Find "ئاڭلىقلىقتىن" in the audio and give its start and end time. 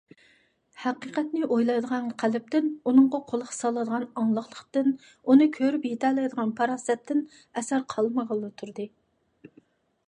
4.23-4.91